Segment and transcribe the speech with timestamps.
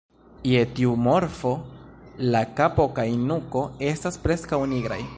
[0.51, 1.51] Je tiu morfo
[2.37, 5.03] la kapo kaj nuko estas preskaŭ nigraj.